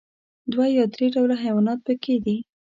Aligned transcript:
دوه 0.51 0.65
یا 0.77 0.83
درې 0.93 1.07
ډوله 1.15 1.35
حيوانات 1.43 1.79
پکې 1.85 2.15
دي. 2.25 2.37